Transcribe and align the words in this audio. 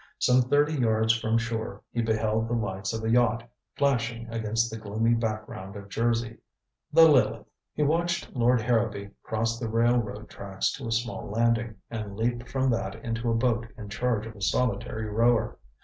Some 0.17 0.41
thirty 0.41 0.73
yards 0.73 1.13
from 1.15 1.37
shore 1.37 1.83
he 1.91 2.01
beheld 2.01 2.47
the 2.47 2.55
lights 2.55 2.91
of 2.91 3.03
a 3.03 3.09
yacht 3.11 3.47
flashing 3.75 4.27
against 4.29 4.71
the 4.71 4.77
gloomy 4.79 5.13
background 5.13 5.75
of 5.75 5.89
Jersey. 5.89 6.39
The 6.91 7.07
Lileth! 7.07 7.45
He 7.75 7.83
watched 7.83 8.35
Lord 8.35 8.61
Harrowby 8.61 9.11
cross 9.21 9.59
the 9.59 9.69
railroad 9.69 10.27
tracks 10.27 10.71
to 10.77 10.87
a 10.87 10.91
small 10.91 11.29
landing, 11.29 11.75
and 11.91 12.17
leap 12.17 12.47
from 12.47 12.71
that 12.71 12.95
into 13.05 13.29
a 13.29 13.35
boat 13.35 13.67
in 13.77 13.89
charge 13.89 14.25
of 14.25 14.35
a 14.35 14.41
solitary 14.41 15.05
rower. 15.05 15.59